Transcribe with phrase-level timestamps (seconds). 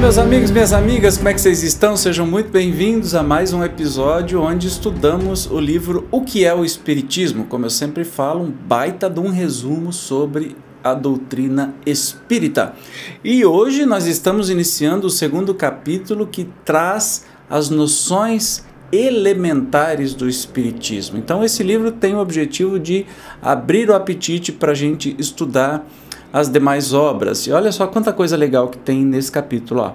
[0.00, 1.94] Meus amigos, minhas amigas, como é que vocês estão?
[1.94, 6.64] Sejam muito bem-vindos a mais um episódio onde estudamos o livro O que é o
[6.64, 7.44] Espiritismo.
[7.44, 12.74] Como eu sempre falo, um baita de um resumo sobre a doutrina espírita.
[13.22, 21.18] E hoje nós estamos iniciando o segundo capítulo que traz as noções elementares do Espiritismo.
[21.18, 23.04] Então, esse livro tem o objetivo de
[23.42, 25.86] abrir o apetite para a gente estudar
[26.32, 27.46] as demais obras.
[27.46, 29.80] E olha só quanta coisa legal que tem nesse capítulo.
[29.80, 29.92] Ó.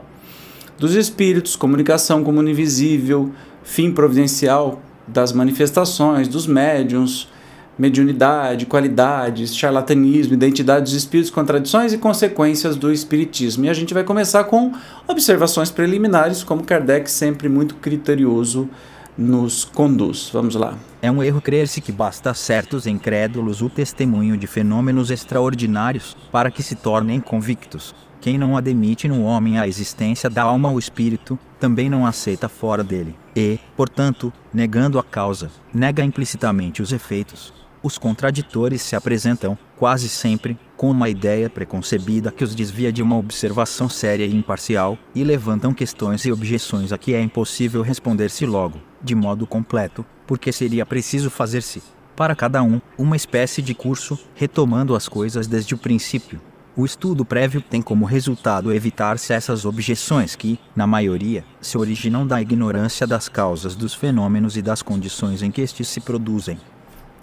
[0.77, 3.31] Dos espíritos, comunicação com o mundo invisível,
[3.63, 7.29] fim providencial das manifestações, dos médiums,
[7.77, 13.65] mediunidade, qualidades, charlatanismo, identidade dos espíritos, contradições e consequências do espiritismo.
[13.65, 14.71] E a gente vai começar com
[15.07, 18.69] observações preliminares, como Kardec sempre muito criterioso
[19.17, 20.29] nos conduz.
[20.31, 20.77] Vamos lá.
[21.01, 26.63] É um erro crer-se que basta certos incrédulos o testemunho de fenômenos extraordinários para que
[26.63, 27.93] se tornem convictos.
[28.19, 32.83] Quem não admite no homem a existência da alma ou espírito, também não aceita fora
[32.83, 33.15] dele.
[33.35, 37.53] E, portanto, negando a causa, nega implicitamente os efeitos.
[37.83, 43.17] Os contraditores se apresentam, quase sempre, com uma ideia preconcebida que os desvia de uma
[43.17, 48.79] observação séria e imparcial, e levantam questões e objeções a que é impossível responder-se logo,
[49.01, 51.81] de modo completo, porque seria preciso fazer-se,
[52.15, 56.41] para cada um, uma espécie de curso, retomando as coisas desde o princípio.
[56.77, 62.41] O estudo prévio tem como resultado evitar-se essas objeções que, na maioria, se originam da
[62.41, 66.57] ignorância das causas dos fenômenos e das condições em que estes se produzem.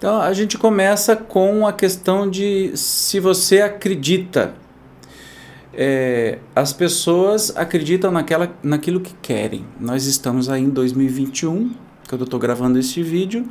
[0.03, 4.53] Então a gente começa com a questão de se você acredita.
[5.73, 9.63] É, as pessoas acreditam naquela, naquilo que querem.
[9.79, 11.71] Nós estamos aí em 2021,
[12.09, 13.47] quando eu estou gravando este vídeo,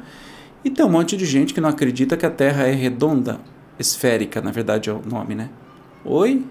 [0.63, 3.41] e tem um monte de gente que não acredita que a Terra é redonda,
[3.79, 5.49] esférica, na verdade é o nome, né?
[6.05, 6.45] Oi?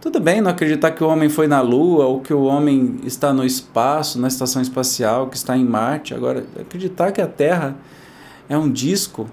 [0.00, 3.32] Tudo bem não acreditar que o homem foi na Lua ou que o homem está
[3.32, 6.14] no espaço, na estação espacial, que está em Marte.
[6.14, 7.74] Agora, acreditar que a Terra
[8.48, 9.28] é um disco.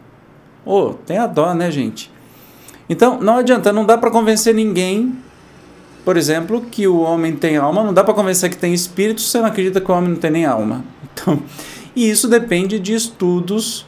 [0.66, 2.12] Oh, tem a dó, né, gente?
[2.90, 5.18] Então, não adianta, não dá para convencer ninguém,
[6.04, 9.30] por exemplo, que o homem tem alma, não dá para convencer que tem espírito se
[9.30, 10.84] você não acredita que o homem não tem nem alma.
[11.14, 11.44] Então,
[11.94, 13.86] e isso depende de estudos.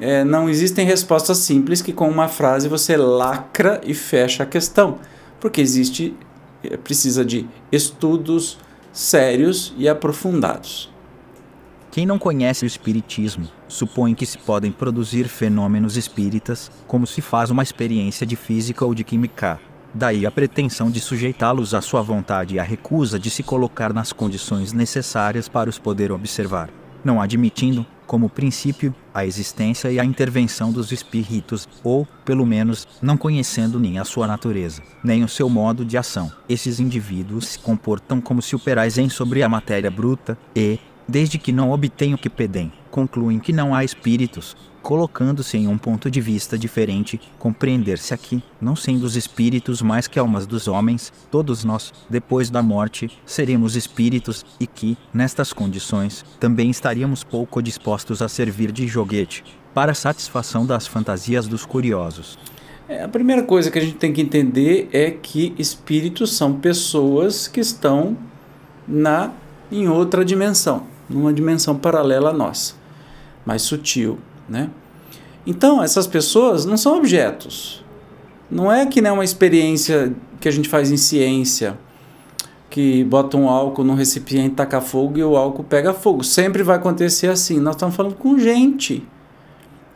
[0.00, 4.98] É, não existem respostas simples que com uma frase você lacra e fecha a questão,
[5.38, 6.16] porque existe
[6.64, 8.58] é, precisa de estudos
[8.92, 10.90] sérios e aprofundados.
[11.94, 17.52] Quem não conhece o Espiritismo supõe que se podem produzir fenômenos espíritas, como se faz
[17.52, 19.60] uma experiência de física ou de química.
[19.94, 24.12] Daí a pretensão de sujeitá-los à sua vontade e a recusa de se colocar nas
[24.12, 26.68] condições necessárias para os poder observar,
[27.04, 33.16] não admitindo, como princípio, a existência e a intervenção dos espíritos, ou, pelo menos, não
[33.16, 36.32] conhecendo nem a sua natureza, nem o seu modo de ação.
[36.48, 41.70] Esses indivíduos se comportam como se operassem sobre a matéria bruta e, desde que não
[41.70, 46.58] obtenham o que pedem, concluem que não há espíritos, colocando-se em um ponto de vista
[46.58, 52.50] diferente, compreender-se aqui, não sendo os espíritos mais que almas dos homens, todos nós, depois
[52.50, 58.86] da morte, seremos espíritos e que, nestas condições, também estaríamos pouco dispostos a servir de
[58.86, 59.42] joguete,
[59.72, 62.38] para a satisfação das fantasias dos curiosos.
[62.86, 67.48] É, a primeira coisa que a gente tem que entender é que espíritos são pessoas
[67.48, 68.16] que estão
[68.86, 69.32] na
[69.72, 72.74] em outra dimensão numa dimensão paralela à nossa,
[73.44, 74.18] mais sutil,
[74.48, 74.70] né?
[75.46, 77.84] Então, essas pessoas não são objetos.
[78.50, 81.78] Não é que nem uma experiência que a gente faz em ciência,
[82.70, 86.24] que bota um álcool num recipiente, taca fogo e o álcool pega fogo.
[86.24, 87.60] Sempre vai acontecer assim.
[87.60, 89.06] Nós estamos falando com gente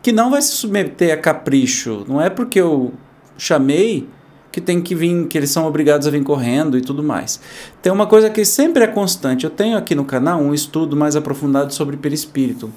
[0.03, 2.05] que não vai se submeter a capricho.
[2.07, 2.93] Não é porque eu
[3.37, 4.09] chamei
[4.51, 7.41] que tem que vir, que eles são obrigados a vir correndo e tudo mais.
[7.83, 9.45] Tem uma coisa que sempre é constante.
[9.45, 12.71] Eu tenho aqui no canal um estudo mais aprofundado sobre perispírito.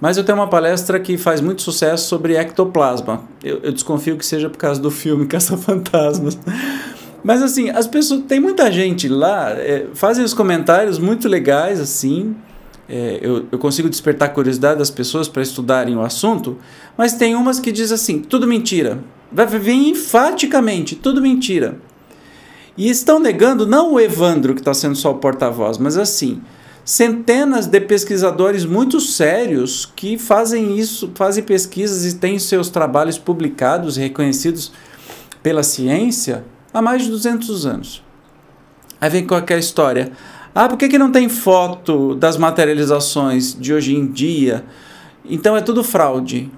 [0.00, 3.22] Mas eu tenho uma palestra que faz muito sucesso sobre ectoplasma.
[3.42, 6.38] Eu, eu desconfio que seja por causa do filme Caça-Fantasmas.
[7.22, 8.22] Mas assim, as pessoas.
[8.28, 12.36] Tem muita gente lá, é, fazem os comentários muito legais, assim,
[12.88, 16.56] é, eu, eu consigo despertar a curiosidade das pessoas para estudarem o assunto,
[16.96, 18.98] mas tem umas que diz assim, tudo mentira.
[19.30, 21.78] Vai vir enfaticamente, tudo mentira.
[22.76, 26.40] E estão negando não o Evandro, que está sendo só o porta-voz, mas assim,
[26.84, 33.98] centenas de pesquisadores muito sérios que fazem isso, fazem pesquisas e têm seus trabalhos publicados
[33.98, 34.72] e reconhecidos
[35.42, 38.04] pela ciência há mais de 200 anos.
[39.00, 40.12] Aí vem aquela história.
[40.54, 44.64] Ah, por que, que não tem foto das materializações de hoje em dia?
[45.24, 46.50] Então é tudo fraude.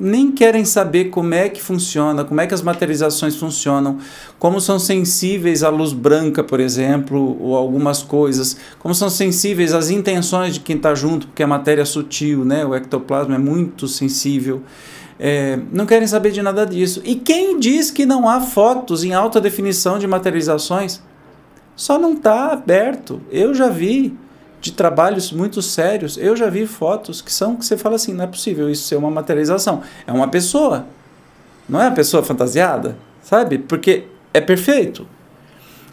[0.00, 3.98] Nem querem saber como é que funciona, como é que as materializações funcionam,
[4.38, 9.90] como são sensíveis à luz branca, por exemplo, ou algumas coisas, como são sensíveis às
[9.90, 12.64] intenções de quem está junto, porque a matéria é sutil, né?
[12.64, 14.62] o ectoplasma é muito sensível.
[15.18, 17.00] É, não querem saber de nada disso.
[17.04, 21.00] E quem diz que não há fotos em alta definição de materializações?
[21.76, 23.20] Só não está aberto.
[23.30, 24.16] Eu já vi
[24.62, 28.24] de trabalhos muito sérios, eu já vi fotos que são que você fala assim, não
[28.24, 29.82] é possível isso ser uma materialização.
[30.06, 30.86] É uma pessoa.
[31.68, 33.58] Não é a pessoa fantasiada, sabe?
[33.58, 35.06] Porque é perfeito.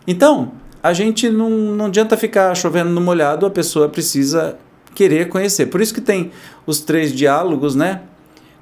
[0.08, 0.52] Então,
[0.82, 4.58] a gente não, não adianta ficar chovendo no molhado, a pessoa precisa
[4.96, 5.66] querer conhecer.
[5.66, 6.32] Por isso que tem
[6.66, 8.04] os três diálogos, né?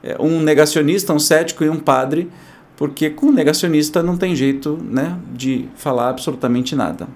[0.02, 2.32] É, um negacionista, um cético e um padre
[2.78, 7.08] porque com negacionista não tem jeito né, de falar absolutamente nada.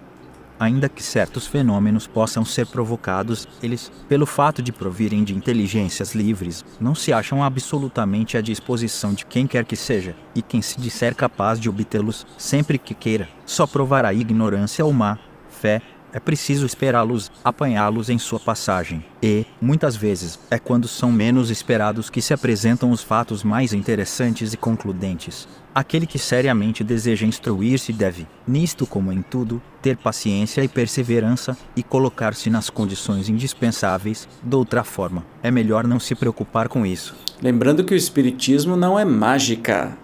[0.61, 6.63] Ainda que certos fenômenos possam ser provocados, eles, pelo fato de provirem de inteligências livres,
[6.79, 11.15] não se acham absolutamente à disposição de quem quer que seja, e quem se disser
[11.15, 15.17] capaz de obtê-los sempre que queira, só provará ignorância ou má
[15.49, 15.81] fé
[16.13, 19.03] é preciso esperá-los, apanhá-los em sua passagem.
[19.21, 24.53] E, muitas vezes, é quando são menos esperados que se apresentam os fatos mais interessantes
[24.53, 25.47] e concludentes.
[25.73, 31.81] Aquele que seriamente deseja instruir-se deve, nisto como em tudo, ter paciência e perseverança e
[31.81, 34.27] colocar-se nas condições indispensáveis.
[34.43, 37.15] De outra forma, é melhor não se preocupar com isso.
[37.41, 39.97] Lembrando que o Espiritismo não é mágica,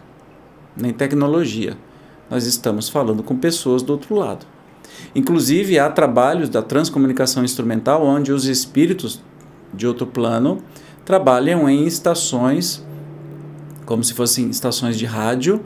[0.75, 1.77] nem tecnologia.
[2.30, 4.45] Nós estamos falando com pessoas do outro lado.
[5.16, 9.22] Inclusive, há trabalhos da transcomunicação instrumental onde os espíritos
[9.74, 10.62] de outro plano
[11.06, 12.86] trabalham em estações,
[13.86, 15.63] como se fossem estações de rádio,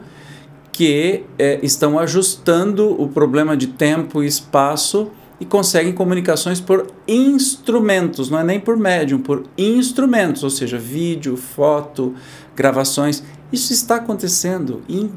[0.70, 8.30] que é, estão ajustando o problema de tempo e espaço e conseguem comunicações por instrumentos,
[8.30, 12.14] não é nem por médium, por instrumentos, ou seja, vídeo, foto,
[12.54, 13.22] gravações.
[13.52, 15.10] Isso está acontecendo em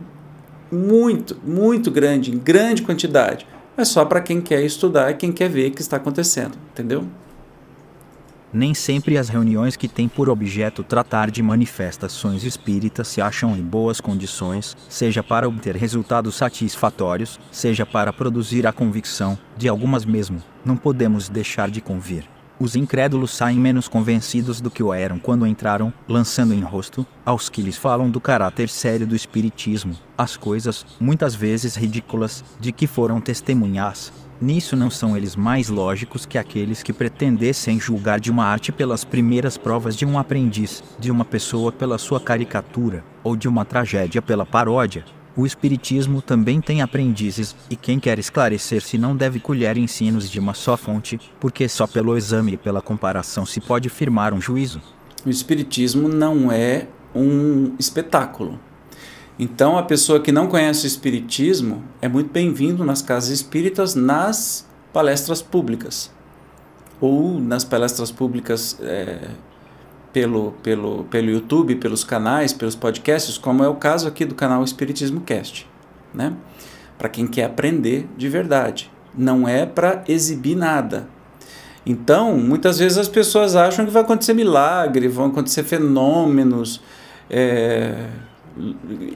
[0.72, 3.46] muito, muito grande, em grande quantidade
[3.78, 7.06] é só para quem quer estudar e quem quer ver o que está acontecendo, entendeu?
[8.54, 13.62] Nem sempre as reuniões que têm por objeto tratar de manifestações espíritas se acham em
[13.62, 20.42] boas condições, seja para obter resultados satisfatórios, seja para produzir a convicção, de algumas mesmo,
[20.64, 22.35] não podemos deixar de convir.
[22.58, 27.50] Os incrédulos saem menos convencidos do que o eram quando entraram, lançando em rosto, aos
[27.50, 32.88] que lhes falam do caráter sério do Espiritismo, as coisas, muitas vezes ridículas, de que
[32.88, 34.14] foram testemunhas.
[34.40, 39.04] Nisso não são eles mais lógicos que aqueles que pretendessem julgar de uma arte pelas
[39.04, 44.22] primeiras provas de um aprendiz, de uma pessoa pela sua caricatura, ou de uma tragédia
[44.22, 45.04] pela paródia,
[45.38, 50.54] o Espiritismo também tem aprendizes, e quem quer esclarecer-se não deve colher ensinos de uma
[50.54, 54.82] só fonte, porque só pelo exame e pela comparação se pode firmar um juízo.
[55.26, 58.60] O Espiritismo não é um espetáculo.
[59.38, 64.66] Então, a pessoa que não conhece o Espiritismo é muito bem-vindo nas casas espíritas, nas
[64.94, 66.10] palestras públicas.
[67.02, 69.28] Ou nas palestras públicas é,
[70.16, 74.64] pelo, pelo, pelo YouTube, pelos canais, pelos podcasts, como é o caso aqui do canal
[74.64, 75.68] Espiritismo Cast,
[76.14, 76.32] né?
[76.98, 81.06] Para quem quer aprender de verdade, não é para exibir nada.
[81.86, 86.82] Então, muitas vezes as pessoas acham que vai acontecer milagre, vão acontecer fenômenos,
[87.30, 88.08] é...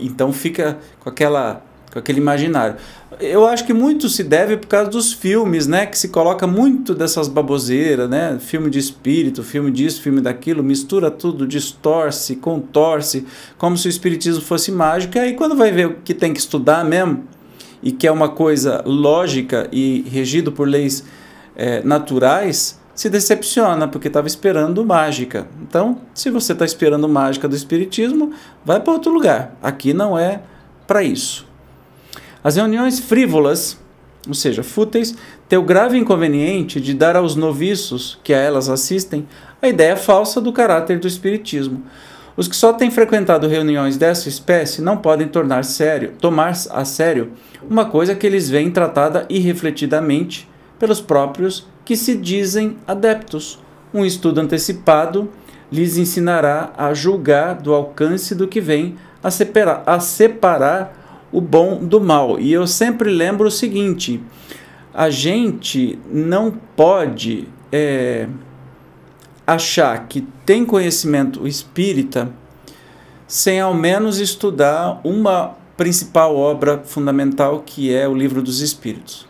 [0.02, 2.76] então fica com aquela com aquele imaginário.
[3.20, 5.86] Eu acho que muito se deve por causa dos filmes, né?
[5.86, 8.38] Que se coloca muito dessas baboseiras, né?
[8.40, 13.26] Filme de espírito, filme disso, filme daquilo, mistura tudo, distorce, contorce,
[13.58, 15.18] como se o espiritismo fosse mágico.
[15.18, 17.24] E aí quando vai ver o que tem que estudar mesmo,
[17.82, 21.04] e que é uma coisa lógica e regido por leis
[21.56, 25.48] é, naturais, se decepciona, porque estava esperando mágica.
[25.62, 28.34] Então, se você está esperando mágica do espiritismo,
[28.66, 29.56] vai para outro lugar.
[29.62, 30.42] Aqui não é
[30.86, 31.49] para isso.
[32.44, 33.78] As reuniões frívolas,
[34.28, 35.16] ou seja, fúteis,
[35.48, 39.28] têm o grave inconveniente de dar aos noviços que a elas assistem
[39.62, 41.84] a ideia falsa do caráter do espiritismo.
[42.38, 47.34] Os que só têm frequentado reuniões dessa espécie não podem tornar sério, tomar a sério
[47.70, 50.48] uma coisa que eles veem tratada irrefletidamente
[50.80, 53.60] pelos próprios que se dizem adeptos,
[53.92, 55.30] Um estudo antecipado
[55.72, 60.99] lhes ensinará a julgar do alcance do que vem, a separar, a separar
[61.32, 62.40] o bom do mal.
[62.40, 64.22] E eu sempre lembro o seguinte:
[64.94, 68.28] a gente não pode é,
[69.46, 72.32] achar que tem conhecimento espírita
[73.28, 79.30] sem ao menos estudar uma principal obra fundamental que é o Livro dos Espíritos.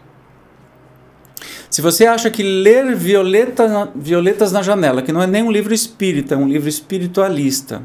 [1.69, 5.73] Se você acha que ler Violeta, Violetas na Janela, que não é nem um livro
[5.73, 7.83] espírita, é um livro espiritualista,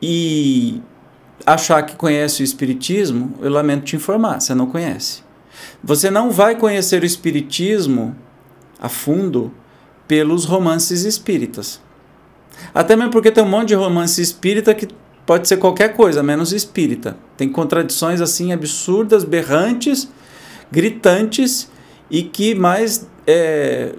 [0.00, 0.80] e
[1.44, 5.22] achar que conhece o Espiritismo, eu lamento te informar, você não conhece.
[5.82, 8.16] Você não vai conhecer o Espiritismo
[8.80, 9.52] a fundo
[10.06, 11.80] pelos romances espíritas.
[12.74, 14.88] Até mesmo porque tem um monte de romance espírita que
[15.24, 17.16] pode ser qualquer coisa, menos espírita.
[17.36, 20.08] Tem contradições assim absurdas, berrantes,
[20.70, 21.70] gritantes
[22.10, 23.94] e que mais é,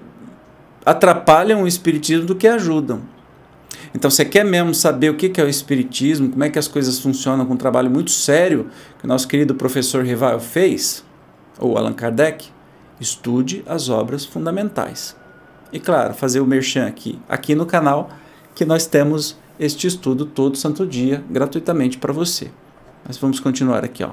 [0.84, 3.02] atrapalham o espiritismo do que ajudam.
[3.94, 6.98] Então, você quer mesmo saber o que é o espiritismo, como é que as coisas
[6.98, 11.04] funcionam com um trabalho muito sério que o nosso querido professor Rival fez,
[11.58, 12.48] ou Allan Kardec,
[13.00, 15.16] estude as obras fundamentais.
[15.72, 18.10] E claro, fazer o merchan aqui, aqui no canal,
[18.54, 22.50] que nós temos este estudo todo santo dia, gratuitamente para você.
[23.06, 24.10] Mas vamos continuar aqui, ó.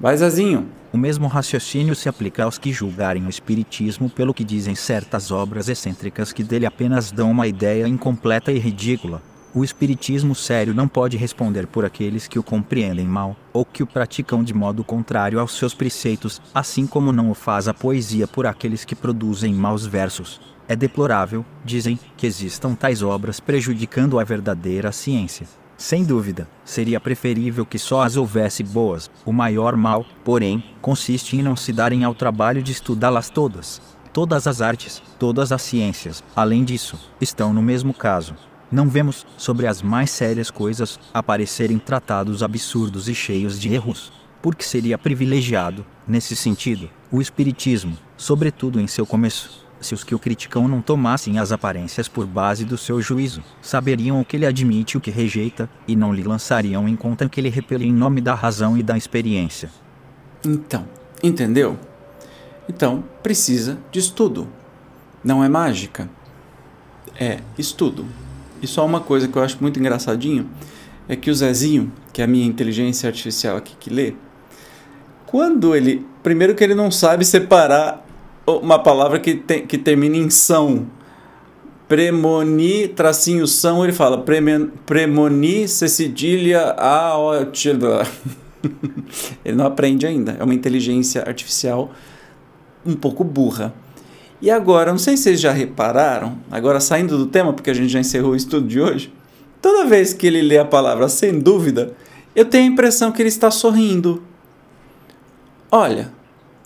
[0.00, 0.68] Vai, Zazinho.
[0.92, 5.68] O mesmo raciocínio se aplica aos que julgarem o Espiritismo pelo que dizem certas obras
[5.68, 9.20] excêntricas que dele apenas dão uma ideia incompleta e ridícula.
[9.52, 13.86] O Espiritismo sério não pode responder por aqueles que o compreendem mal, ou que o
[13.88, 18.46] praticam de modo contrário aos seus preceitos, assim como não o faz a poesia por
[18.46, 20.40] aqueles que produzem maus versos.
[20.68, 25.48] É deplorável, dizem, que existam tais obras prejudicando a verdadeira ciência.
[25.78, 29.08] Sem dúvida, seria preferível que só as houvesse boas.
[29.24, 33.80] O maior mal, porém, consiste em não se darem ao trabalho de estudá-las todas.
[34.12, 38.34] Todas as artes, todas as ciências, além disso, estão no mesmo caso.
[38.72, 44.12] Não vemos, sobre as mais sérias coisas, aparecerem tratados absurdos e cheios de erros.
[44.42, 50.18] Porque seria privilegiado, nesse sentido, o Espiritismo, sobretudo em seu começo se os que o
[50.18, 54.96] criticam não tomassem as aparências por base do seu juízo, saberiam o que ele admite
[54.96, 57.92] e o que rejeita, e não lhe lançariam em conta o que ele repele em
[57.92, 59.70] nome da razão e da experiência.
[60.44, 60.86] Então,
[61.22, 61.78] entendeu?
[62.68, 64.48] Então, precisa de estudo.
[65.24, 66.08] Não é mágica.
[67.18, 68.06] É estudo.
[68.60, 70.48] E só uma coisa que eu acho muito engraçadinho
[71.08, 74.14] é que o Zezinho, que é a minha inteligência artificial aqui que lê,
[75.26, 76.06] quando ele.
[76.22, 78.04] Primeiro que ele não sabe separar
[78.56, 80.86] uma palavra que, tem, que termina em são.
[81.86, 84.22] Premoni, tracinho são, ele fala
[84.84, 87.14] premoni, cedilha, a,
[89.44, 90.36] Ele não aprende ainda.
[90.38, 91.90] É uma inteligência artificial
[92.84, 93.74] um pouco burra.
[94.40, 97.88] E agora, não sei se vocês já repararam, agora saindo do tema, porque a gente
[97.88, 99.12] já encerrou o estudo de hoje,
[99.60, 101.92] toda vez que ele lê a palavra sem dúvida,
[102.36, 104.22] eu tenho a impressão que ele está sorrindo.
[105.70, 106.12] Olha.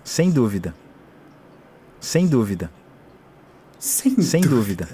[0.05, 0.75] Sem dúvida.
[2.03, 2.69] Sem dúvida.
[3.79, 4.87] Sem, Sem dúvida.
[4.87, 4.89] dúvida.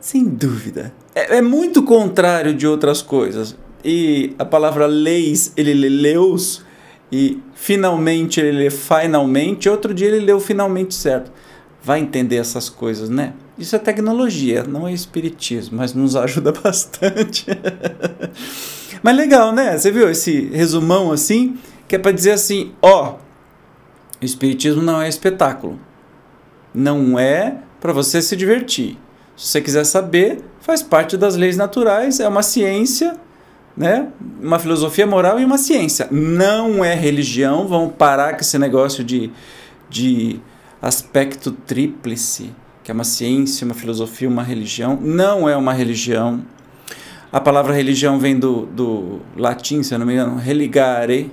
[0.00, 0.94] Sem dúvida.
[1.12, 3.56] É, é, muito contrário de outras coisas.
[3.84, 6.64] E a palavra leis, ele lê leus,
[7.10, 11.32] e finalmente ele lê finalmente, outro dia ele leu finalmente certo.
[11.82, 13.34] Vai entender essas coisas, né?
[13.58, 17.46] Isso é tecnologia, não é espiritismo, mas nos ajuda bastante.
[19.02, 19.76] mas legal, né?
[19.76, 21.58] Você viu esse resumão assim?
[21.88, 23.16] Que é para dizer assim: ó,
[24.22, 25.80] o espiritismo não é espetáculo
[26.76, 28.98] não é para você se divertir.
[29.34, 33.16] Se você quiser saber, faz parte das leis naturais, é uma ciência,
[33.74, 34.08] né?
[34.40, 36.06] uma filosofia moral e uma ciência.
[36.10, 39.30] Não é religião, vamos parar com esse negócio de,
[39.88, 40.38] de
[40.80, 42.50] aspecto tríplice,
[42.84, 44.98] que é uma ciência, uma filosofia, uma religião.
[45.00, 46.44] Não é uma religião.
[47.32, 51.30] A palavra religião vem do, do latim, se eu não me engano, religare,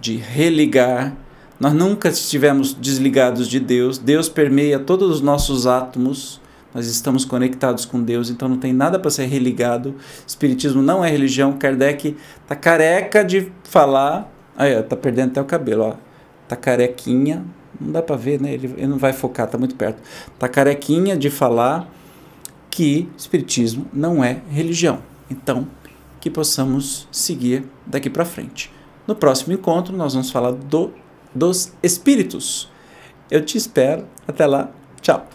[0.00, 1.16] de religar
[1.58, 3.98] nós nunca estivemos desligados de Deus.
[3.98, 6.40] Deus permeia todos os nossos átomos.
[6.74, 9.94] Nós estamos conectados com Deus, então não tem nada para ser religado.
[10.26, 11.54] Espiritismo não é religião.
[11.54, 12.14] Kardec
[12.46, 14.30] tá careca de falar.
[14.54, 15.94] Aí, ó, tá perdendo até o cabelo, ó.
[16.46, 17.42] Tá carequinha.
[17.80, 18.52] Não dá para ver, né?
[18.52, 20.02] Ele, ele não vai focar, tá muito perto.
[20.38, 21.90] Tá carequinha de falar
[22.70, 24.98] que espiritismo não é religião.
[25.30, 25.66] Então,
[26.20, 28.70] que possamos seguir daqui para frente.
[29.06, 30.92] No próximo encontro, nós vamos falar do
[31.36, 32.70] dos espíritos.
[33.30, 34.06] Eu te espero.
[34.26, 34.70] Até lá.
[35.00, 35.28] Tchau.